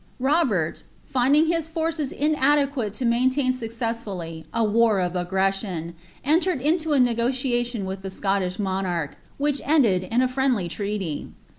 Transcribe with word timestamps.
Boherl, 0.19 0.81
finding 1.05 1.45
his 1.45 1.67
forces 1.67 2.11
inaiircjiiHte 2.11 3.01
in 3.03 3.09
maintain 3.11 3.53
successfully 3.53 4.47
h 4.51 4.67
vor 4.67 4.99
of 4.99 5.15
aggression, 5.15 5.93
eniered 6.25 6.59
into 6.59 6.93
a 6.93 6.97
negntiation 6.99 7.85
with 7.85 8.01
the 8.01 8.09
Scottish 8.09 8.57
inonarch, 8.57 9.11
which 9.37 9.61
emied 9.61 10.05
in 10.09 10.23
a 10.23 10.27
frientlly 10.27 10.67
treaty. 10.71 11.29